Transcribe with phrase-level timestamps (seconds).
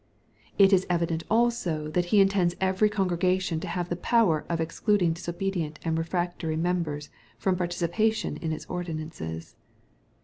[0.57, 4.79] It is evident also that He intends every congregation to have the power of ex
[4.81, 9.55] cluding disobedient and refractory members from partici pation in its ordinances.